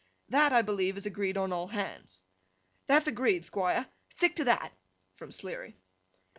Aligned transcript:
That, 0.29 0.51
I 0.51 0.63
believe, 0.63 0.97
is 0.97 1.05
agreed 1.05 1.37
on 1.37 1.53
all 1.53 1.67
hands.' 1.67 2.23
'Thath 2.87 3.05
agreed, 3.05 3.43
Thquire. 3.45 3.85
Thick 4.09 4.35
to 4.37 4.43
that!' 4.43 4.73
From 5.15 5.31
Sleary. 5.31 5.77